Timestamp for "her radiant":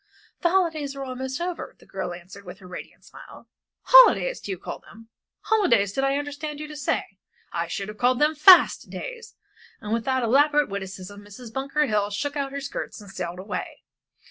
2.57-3.05